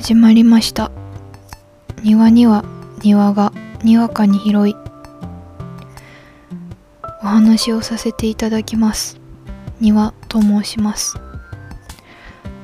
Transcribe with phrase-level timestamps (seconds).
[0.00, 0.90] 始まりました。
[2.02, 2.64] 庭には
[3.02, 3.52] 庭が
[3.84, 4.74] にわかに広い。
[7.22, 9.20] お話をさせていただきます。
[9.78, 11.20] 庭と申します。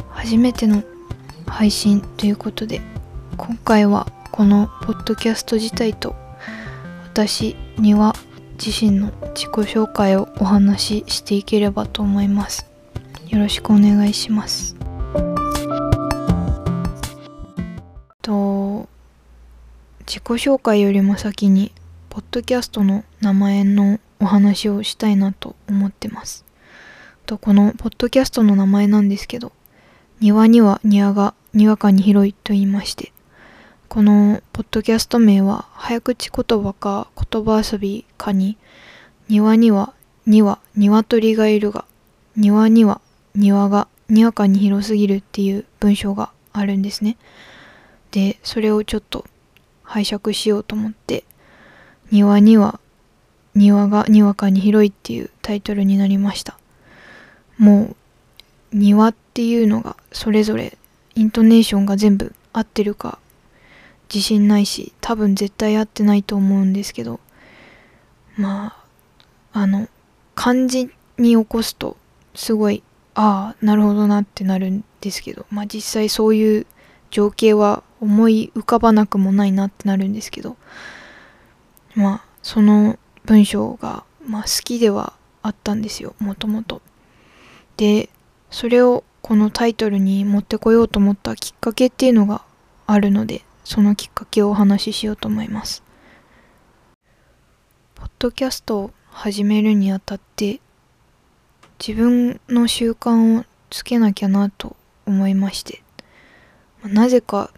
[0.08, 0.82] 初めての
[1.46, 2.80] 配信ということで
[3.36, 6.16] 今回はこのポッドキャスト自体と
[7.04, 8.14] 私庭
[8.52, 12.66] 自身の自己紹介をお話ししていければと思います。
[13.28, 14.75] よろしくお願いします。
[20.16, 21.72] 自己紹介よりも先に
[22.08, 26.46] ポッドキャストの名前のお話をしたいなと思ってます。
[27.26, 29.52] とこのポッドキャストの名前なんですけど
[30.20, 33.12] 庭には庭がにわかに広いと言いまして
[33.88, 38.56] このポッドキャスト名は早口言葉か言葉遊びかに
[39.28, 39.92] 庭には
[40.24, 41.84] には鶏がいるが
[42.38, 43.02] 庭には
[43.34, 47.18] 庭がにわかに広すぎるっていう文章があるんですね。
[48.12, 49.26] でそれをちょっと
[49.86, 51.24] 拝借しようと思って
[52.10, 52.80] 庭には
[53.54, 56.58] 庭がにわかに広いっていうタイトルになりました。
[57.56, 57.96] も
[58.72, 60.76] う庭っていうのがそれぞれ
[61.14, 63.18] イントネーションが全部合ってるか
[64.12, 67.20] 自信ないし多分絶対合ってないと思うんですけど
[68.36, 68.76] ま
[69.52, 69.88] ああの
[70.34, 71.96] 漢字に起こすと
[72.34, 72.82] すごい
[73.14, 76.66] ああなるほどなってなるんですけどまあ実際そういう
[77.10, 80.56] 情景は思い浮かばなくもないなってなるんですけど
[81.94, 86.82] まあその文章が、まあ、好きではあったんですよもともと。
[87.76, 88.08] で
[88.50, 92.42] それをこのタイトルに持ってこようと思ったきっかけっていうのが
[92.86, 95.82] あるのでそのきっかけをお話ししようと思います。
[97.96, 100.60] ポッドキャストを始めるにあたって
[101.78, 105.82] 自分の習慣をつけなきゃなと思いまして
[106.84, 107.50] なぜか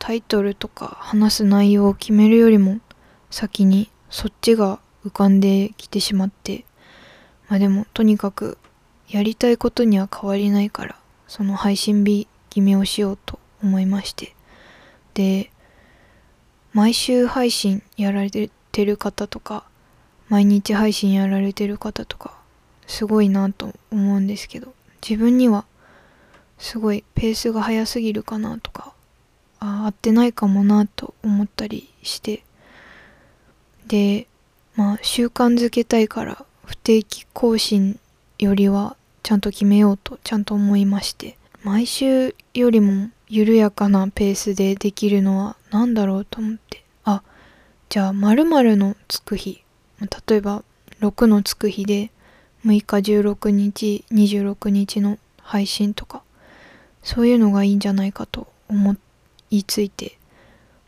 [0.00, 2.80] タイトルとか話す内容を決めるよりも
[3.30, 6.64] 先にそっちが浮かんできてしまって
[7.48, 8.58] まあでもとにかく
[9.08, 10.96] やりたいことには変わりないから
[11.28, 14.34] その配信日決めをしようと思いまして。
[15.14, 15.50] で
[16.72, 19.64] 毎週配信やられてる方とか
[20.28, 22.38] 毎日配信やられてる方とか
[22.86, 24.72] すごいなと思うんですけど
[25.06, 25.64] 自分には
[26.58, 28.94] すごいペースが速すぎるかなとか
[29.60, 32.42] あ合ってないかもなと思ったりして。
[33.86, 34.26] で
[34.76, 37.98] まあ習慣づけたいから不定期更新
[38.38, 41.36] よりはちゃんと決めようとちゃんと思いまして。
[41.62, 46.82] 毎週よりも緩やかなペースでできるのは何だろうと思って。
[47.04, 47.22] あ
[47.90, 49.62] じゃあ〇〇のつく日。
[50.00, 50.64] 例えば
[51.00, 52.10] 6のつく日で
[52.64, 56.22] 6日16日26日の配信とか。
[57.02, 59.09] そういうのがいいんじゃないかと思って。
[59.50, 60.18] 言いついて。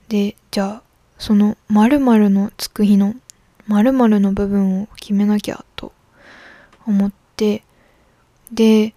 [0.09, 0.83] でじゃあ
[1.19, 3.15] その〇〇のつく日の
[3.67, 5.93] 〇〇の部分を決めなきゃと
[6.87, 7.63] 思って。
[8.53, 8.95] で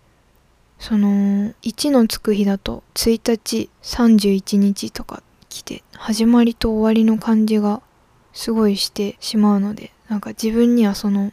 [0.80, 7.82] その1のつく日だと1日31日とか来て始まりと終わりの感じが
[8.34, 11.32] すごいしてしまうのでなんか自分にはその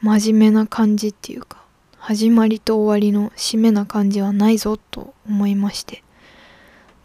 [0.00, 1.64] 真面目な感じっていうか
[1.98, 6.04] 始まりと終わりの締めな感じはないぞと思いまして。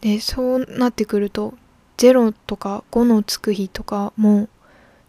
[0.02, 1.54] でそうなってくると
[1.96, 4.48] 0とか5のつく日とかも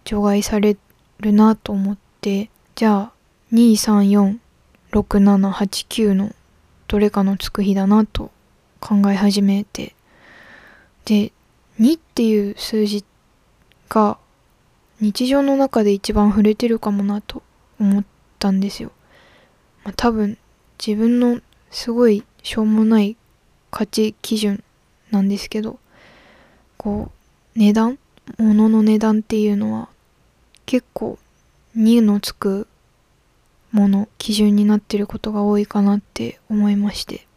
[0.05, 0.77] 除外され
[1.19, 3.13] るなと思ってじゃあ
[3.53, 6.35] 234678の
[6.87, 8.29] どれかのつく日だなと
[8.79, 9.95] 考え始めて
[11.05, 11.31] で
[11.79, 13.03] 2っていう数字
[13.89, 14.19] が
[15.01, 17.41] 日常の中で一番触れてるかもなと
[17.79, 18.03] 思っ
[18.37, 18.91] たんですよ。
[19.83, 20.37] まあ、多分
[20.85, 23.17] 自分のすごいしょうもない
[23.71, 24.63] 価値基準
[25.13, 25.79] なんですけど
[26.77, 27.11] こ
[27.55, 27.99] う値段
[28.37, 29.89] 物の値段っていうのは
[30.65, 31.19] 結構
[31.77, 32.67] 2のつく
[33.71, 37.27] もの基準になってることが多いかなって思いまして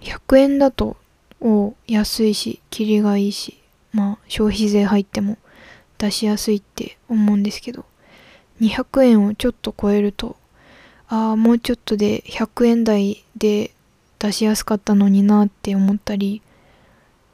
[0.00, 0.96] 100円だと
[1.40, 3.58] お安いしキリがいいし
[3.92, 5.38] まあ消費税入っても
[5.98, 7.84] 出しやすいって思うんですけど
[8.60, 10.36] 200円をちょっと超えると
[11.08, 13.72] ああもうちょっとで100円台で
[14.20, 16.42] 出しやすかったのになって思ったり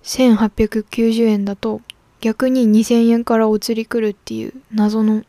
[0.09, 1.83] 1890円だと
[2.21, 5.23] 逆に2000円からお釣り来るっていう謎の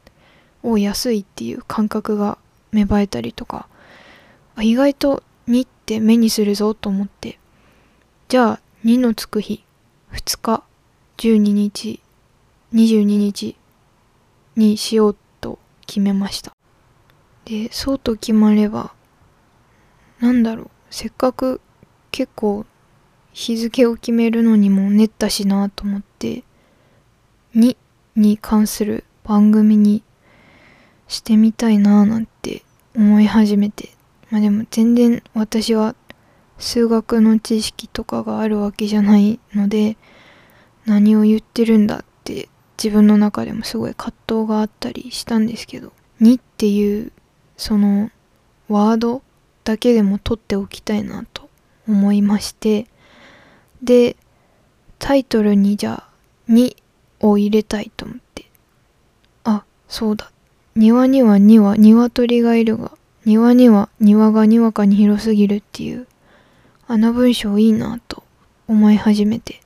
[0.63, 2.37] を安いっていう感覚が
[2.71, 3.67] 芽生えたりとか
[4.61, 7.39] 意外と2って目にするぞと思って。
[8.29, 9.65] じゃあ2のつく日
[10.13, 10.63] 2日
[11.17, 11.99] 12日
[12.73, 13.57] 22日
[14.55, 16.55] にしようと決めました。
[17.45, 18.93] でそうと決まれば
[20.19, 21.59] なんだろうせっかく
[22.11, 22.65] 結構
[23.33, 26.43] 日付を決めるのにも練ったしなと思って
[27.55, 27.75] 2
[28.15, 30.03] に関する番組に
[31.07, 32.63] してみたいななんて
[32.95, 33.89] 思い始めて
[34.29, 35.95] まあでも全然私は
[36.57, 39.97] 数学の知識とかがあるわけじゃないので
[40.85, 42.49] 何を言ってるんだって
[42.81, 47.11] 自分の中でもすごい葛藤があったりしたんですけど2っていう
[47.57, 48.11] その
[48.67, 49.21] ワード
[49.63, 51.49] だけでも取っておきたいなと
[51.87, 52.87] 思いまして
[53.83, 54.15] で
[54.97, 56.09] タイトルにじゃあ
[56.51, 56.75] 2
[57.21, 58.45] を入れたいと思って。
[59.43, 60.31] あそうだ。
[60.75, 62.91] 庭には2羽鶏がいるが
[63.25, 66.07] 庭には庭がにわかに広すぎるっていう
[66.87, 68.23] あの文章いいなと
[68.67, 69.61] 思い始めて。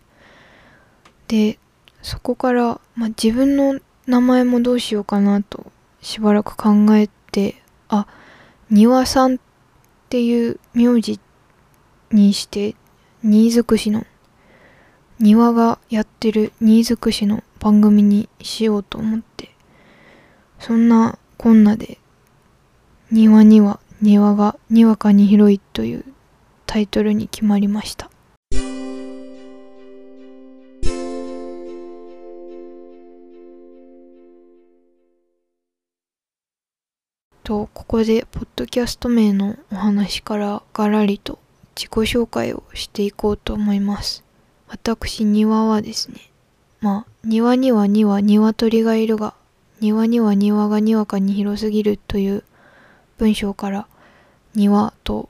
[1.28, 1.58] で
[2.02, 5.72] そこから、まあ、自分の名前もどうしようかなと
[6.02, 8.08] しばらく考えてあ
[8.70, 9.38] 庭さんっ
[10.10, 11.20] ていう名字
[12.12, 12.76] にして
[13.24, 14.06] 新尽くしの
[15.20, 19.50] 庭がやってる新尽くしの番組にしようと思って
[20.60, 22.00] そんなこんなで
[23.12, 26.06] 庭には庭がにわかに広いという
[26.66, 28.10] タイトルに決まりました。
[37.44, 41.40] とここでポッドキャスト名のお話からガラリと
[41.76, 44.24] 自己紹介をしていこうと思います。
[44.68, 46.32] 私庭はですね
[46.82, 49.34] まあ庭には2羽鶏がいるが
[49.80, 52.44] 庭には庭がにわかに広すぎるという
[53.18, 53.88] 文章から
[54.56, 55.30] 庭と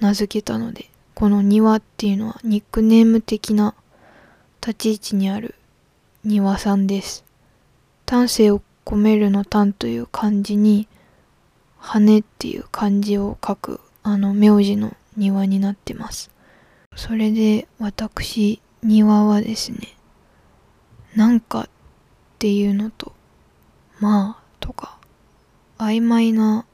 [0.00, 3.74] 名付けたのでこの庭っていうのはニックネーム的な
[4.60, 5.54] 立ち位置にある
[6.24, 7.24] 庭さんです。
[8.04, 10.88] 丹精を込めるの丹という漢字に
[11.78, 16.30] 羽っていう漢字を書くあの名字の庭になってます。
[16.94, 19.78] それで私庭はですね
[21.14, 21.68] なんかっ
[22.38, 23.12] ていうのと
[24.00, 24.98] まあとか
[25.78, 26.64] 曖昧な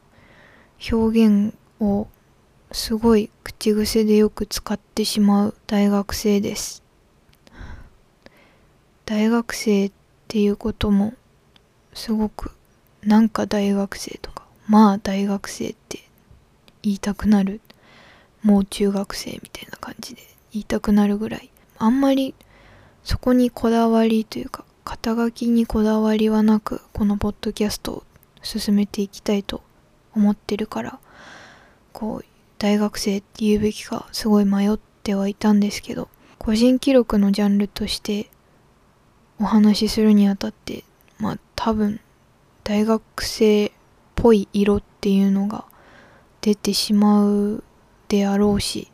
[0.90, 2.08] 表現を
[2.70, 6.82] すごい口癖でよく使ってしまう大学生です。
[9.04, 9.92] 大学生っ
[10.28, 11.14] ていうことも
[11.92, 12.52] すごく
[13.02, 15.98] なんか大学生とかまあ大学生って
[16.82, 17.60] 言いたくなる
[18.42, 20.22] もう中学生みたいな感じで
[20.52, 21.50] 言いたくなるぐらい。
[21.78, 22.34] あんまり
[23.02, 28.04] そこにこだわりというか肩書きにこだわりはなくこのポッドキャストを
[28.42, 29.62] 進めていきたいと
[30.14, 30.98] 思ってるから
[31.92, 32.24] こう
[32.58, 36.08] 大学生って言うべきかすごい迷ってはいたんですけど
[36.38, 38.30] 個人記録のジャンルとして
[39.40, 40.84] お話しするにあたって
[41.18, 42.00] まあ多分
[42.64, 43.70] 大学生っ
[44.14, 45.64] ぽい色っていうのが
[46.40, 47.64] 出てしまう
[48.12, 48.92] であろうし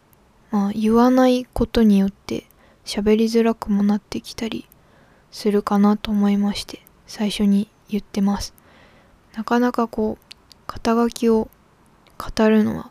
[0.52, 2.46] まあ言わないことによって
[2.84, 4.68] 喋りづらくもなってきたり
[5.32, 8.54] するかなと思いまして最初に言ってます。
[9.34, 10.34] なかなかこう
[10.68, 11.48] 肩書きを
[12.16, 12.90] 語るのは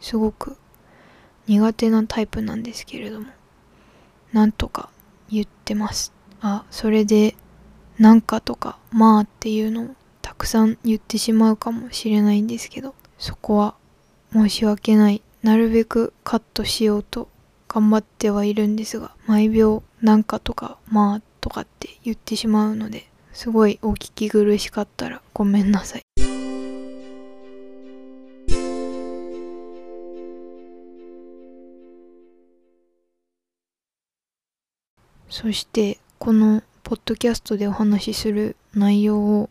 [0.00, 0.56] すごく
[1.46, 3.26] 苦手なタイプなんですけれども
[4.32, 4.90] なんとか
[5.30, 6.12] 言ってます。
[6.40, 7.36] あそれで
[7.96, 9.88] なんかとかまあっていうのを
[10.20, 13.76] たくさん言ってしまうかもしれないんですけどそこは
[14.32, 17.28] 申し訳ないなるべくカットしようと
[17.68, 26.02] 頑張ってはいるんですが毎秒なんかとかまあとかって言ってしまうのですごいお聞き苦しかったらごめんなさい。
[35.30, 39.50] そしてこのポッドキャストでお話しする内容を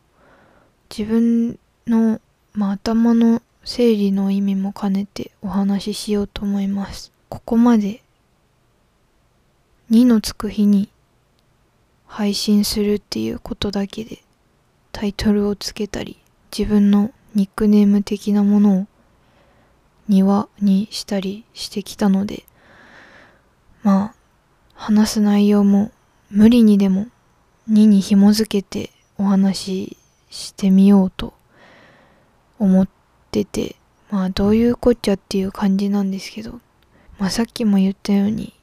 [0.90, 2.20] 自分の、
[2.54, 7.12] まあ、頭の整理の意味も兼ねてお話ししようと思います。
[7.28, 8.02] ここまで
[9.92, 10.88] 2のつく日に
[12.06, 14.20] 配信するっていうことだけで
[14.94, 16.18] タイトルをつけたり
[16.58, 18.88] 自分のニックネーム的なものを
[20.08, 22.46] 庭にしたりしてきたので
[23.84, 24.16] まあ
[24.76, 25.92] 話す内容も
[26.30, 27.08] 無理にでも
[27.70, 29.98] 2に紐づけてお話し
[30.30, 31.34] してみようと
[32.60, 32.97] 思って
[33.46, 33.76] て
[34.10, 36.60] まあどういうこっちゃっていう感じなんですけど
[37.20, 38.54] まあさっきも言ったように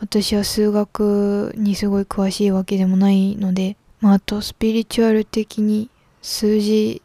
[0.00, 5.90] 私は数学にすごい詳しいわけでもないのでまああとスピリチュアル的に
[6.22, 7.02] 数字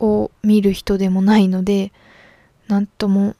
[0.00, 1.92] を見る人でもないので
[2.68, 3.34] なんとも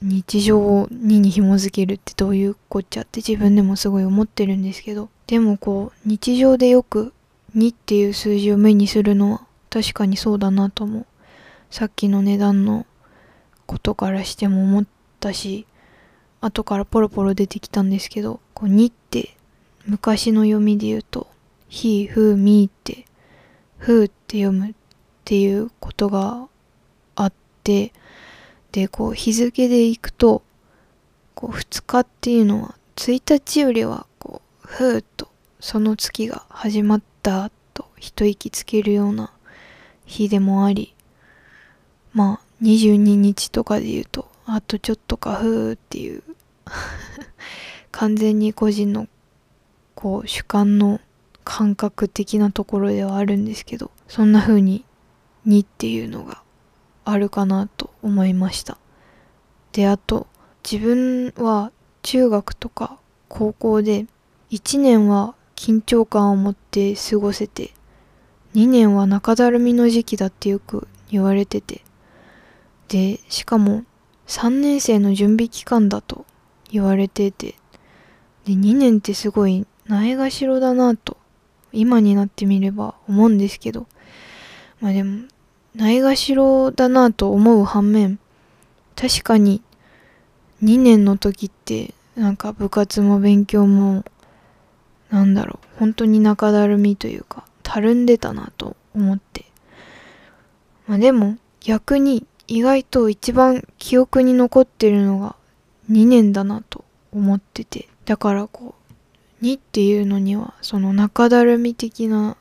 [0.00, 7.12] 日常を2に紐づけるってどういうこっちゃって自分でもすごい思ってるんですけどでもこう日常でよく
[7.56, 11.06] 2っていう数字を目にするのは確かにそうだなとも
[11.72, 12.84] さっきの値段の
[13.64, 14.84] ことからしても思っ
[15.20, 15.66] たし
[16.42, 19.34] 後からポロポロ出てきたんですけどこう2って
[19.86, 21.28] 昔の読みで言うと
[21.70, 23.06] 「ひ」「ふ」「み」って
[23.78, 24.74] 「ふ」って読むっ
[25.24, 26.46] ていうことが
[27.16, 27.32] あっ
[27.64, 27.94] て
[28.72, 30.42] でこう日付でいくと
[31.34, 39.32] こう2日っていうのは1日よりはこうふとその月が始まったと一息つけるような
[40.04, 40.94] 日でもあり
[42.12, 46.22] まあ22日とかで言うとあとちょっとかふーっていう
[47.90, 49.08] 完全に個人の
[49.94, 51.00] こう主観の
[51.44, 54.84] 感覚的なところではあるんですけどそんな風に
[55.46, 56.42] 2っていうのが
[57.04, 58.78] あるかなと思いました。
[59.72, 60.26] であと
[60.68, 64.06] 自分は中学とか高校で
[64.50, 67.72] 1年は緊張感を持って過ごせて
[68.54, 71.82] 2年は中だるみの時期だってよく言われてて
[72.92, 73.84] でしかも
[74.26, 76.26] 3年生の準備期間だと
[76.70, 77.54] 言われてて
[78.44, 81.16] で2年ってすごいないがしろだなと
[81.72, 83.86] 今になってみれば思うんですけど
[84.80, 85.22] まあでも
[85.74, 88.18] ないがしろだなと思う反面
[88.94, 89.62] 確かに
[90.62, 94.04] 2年の時ってなんか部活も勉強も
[95.08, 99.46] なんだろう本当に中だるみというかたるんでたなと思って。
[100.86, 105.36] まあでも逆に意外と一番記憶に残ってるのが
[105.90, 107.88] 2年だなと思ってて。
[108.04, 108.74] だからこ
[109.40, 112.36] う2っていうのにはその中だるみ的な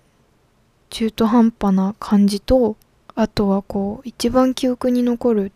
[0.90, 2.78] 中途半端な感じと
[3.16, 5.52] あとはこう一番記憶に残る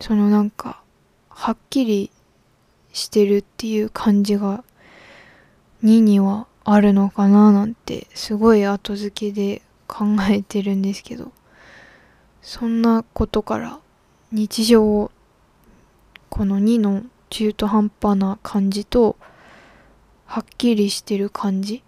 [0.00, 0.82] そのなんか
[1.28, 2.10] はっきり
[2.92, 4.64] してるっていう感じが
[5.84, 11.32] 2にはあるのかななんてすごい後付けで考えてるんですけど。
[12.46, 13.80] そんなことから
[14.30, 15.10] 日常を
[16.28, 19.16] この2の中途半端な感じと
[20.26, 21.82] はっきりしてる感じ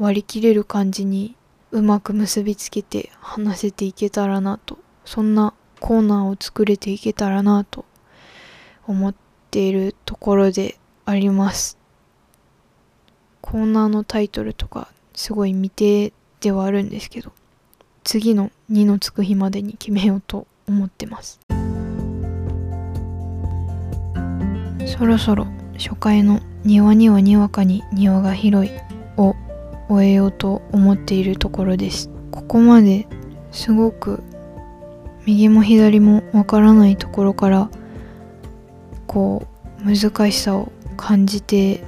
[0.00, 1.36] 割り切れる感じに
[1.70, 7.84] うまく結びつけて話せていけたらなとそんなコーナーを作れていけたらなと
[8.88, 9.14] 思っ
[9.52, 11.78] ているところであります。
[13.40, 17.30] コーナーのタイトルとかすごい未定ではあるんですけど
[18.02, 21.40] 次の2のつく日までに決めようと思ってます。
[24.86, 25.46] そろそろ
[25.76, 28.72] 初回の「庭にはにわかに庭が広い」
[29.16, 29.36] を
[29.88, 32.10] 終えようと思っているところです。
[32.30, 33.06] ここまで
[33.52, 34.22] すごく
[35.26, 37.70] 右も左もわからないところから
[39.06, 39.46] こ
[39.84, 41.82] う難しさを感じて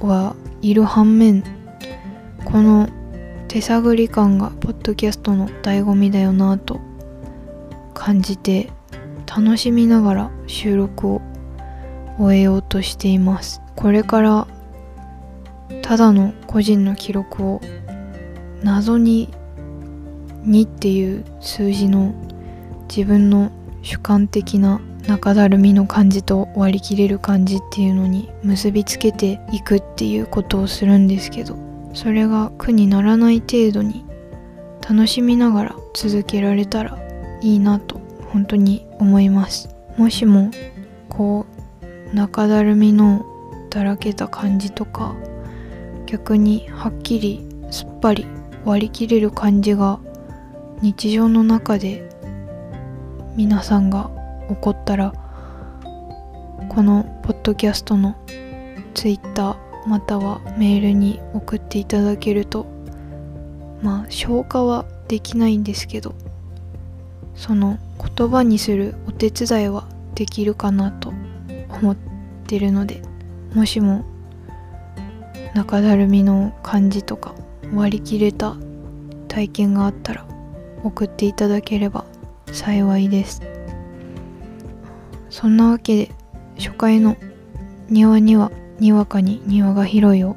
[0.00, 1.44] はいる反面
[2.44, 2.88] この
[3.48, 6.80] 手探り感がポッドキャストの醍醐味だよなぁと
[7.94, 8.70] 感じて
[9.26, 11.22] 楽しみながら収録を
[12.18, 13.60] 終えようとしています。
[13.76, 14.46] これから
[15.82, 17.60] ただの個人の記録を
[18.62, 19.28] 謎に
[20.46, 22.14] 2っていう数字の
[22.88, 23.50] 自分の
[23.82, 31.73] 主観的な中だるみの感じと割り切れる感じっていうのに結びつけていくっていうことをするんですけど。
[31.94, 34.04] それが苦にならない程度に
[34.88, 36.98] 楽しみながら続けられたら
[37.40, 39.74] いいなと本当に思います。
[39.96, 40.50] もしも
[41.08, 41.46] こ
[42.12, 43.24] う中だるみの
[43.70, 45.14] だらけた感じとか
[46.06, 48.26] 逆にはっきりすっぱり
[48.64, 50.00] 割り切れる感じが
[50.80, 52.08] 日常の中で
[53.36, 54.10] 皆さんが
[54.48, 55.12] 起こったら
[56.68, 58.16] このポッドキャストの
[58.94, 62.66] Twitter またはメールに送っていただけると
[63.82, 66.14] まあ消化はできないんですけど
[67.34, 67.78] その
[68.16, 71.12] 言葉にするお手伝いはできるかなと
[71.70, 71.96] 思っ
[72.46, 73.02] てるので
[73.54, 74.04] もしも
[75.54, 77.34] 中だるみの感じとか
[77.74, 78.56] 割り切れた
[79.28, 80.26] 体験があったら
[80.82, 82.04] 送っていただければ
[82.52, 83.42] 幸いです。
[85.30, 86.10] そんなわけで
[86.58, 87.16] 初回の
[87.88, 90.36] 庭にはにわかに庭が広いを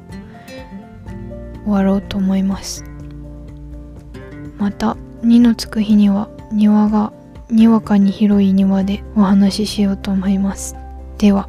[1.64, 2.84] 終わろうと思います。
[4.58, 7.12] また2のつく日には庭が
[7.50, 10.76] にわかに広い庭でお話ししようと思います。
[11.18, 11.48] では。